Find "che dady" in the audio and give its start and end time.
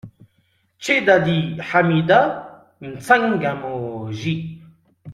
0.79-1.57